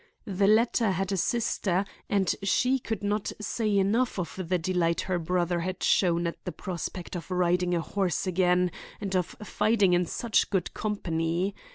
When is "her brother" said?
5.01-5.59